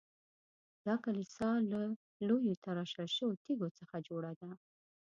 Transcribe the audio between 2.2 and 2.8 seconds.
لویو